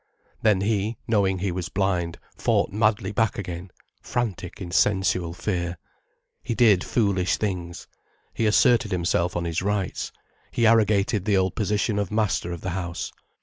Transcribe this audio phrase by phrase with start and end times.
[0.41, 3.69] Then he, knowing he was blind, fought madly back again,
[4.01, 5.77] frantic in sensual fear.
[6.41, 7.85] He did foolish things.
[8.33, 10.11] He asserted himself on his rights,
[10.49, 13.11] he arrogated the old position of master of the house.